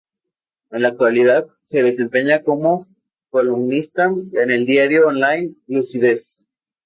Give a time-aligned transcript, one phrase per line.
[0.71, 2.87] En la actualidad, se desempeña como
[3.29, 6.39] columnista en el diario online "Lucidez".